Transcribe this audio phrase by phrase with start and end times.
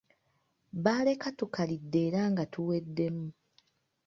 [0.83, 3.27] Baleka tukalidde era nga tuwedemu.